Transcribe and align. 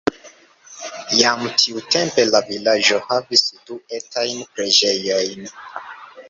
Jam 1.17 1.43
tiutempe, 1.63 2.25
la 2.29 2.41
vilaĝo 2.47 2.97
havis 3.11 3.45
du 3.69 3.79
etajn 3.99 4.41
preĝejojn. 4.57 5.47